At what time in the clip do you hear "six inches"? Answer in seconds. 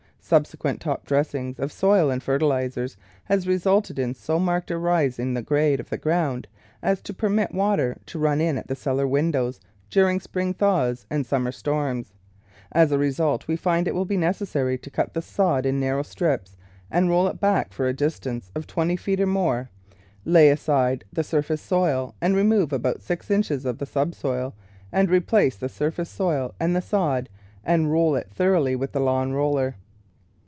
23.01-23.65